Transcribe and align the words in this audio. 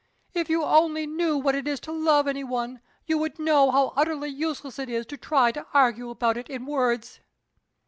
"If 0.33 0.49
you 0.49 0.63
only 0.63 1.05
knew 1.05 1.37
what 1.37 1.53
it 1.53 1.67
is 1.67 1.79
to 1.81 1.91
love 1.91 2.27
anyone, 2.27 2.81
you 3.05 3.19
would 3.19 3.37
know 3.37 3.69
how 3.69 3.93
utterly 3.95 4.29
useless 4.29 4.79
it 4.79 4.89
is 4.89 5.05
to 5.05 5.15
try 5.15 5.51
to 5.51 5.67
argue 5.75 6.09
about 6.09 6.37
it 6.37 6.49
in 6.49 6.65
words." 6.65 7.19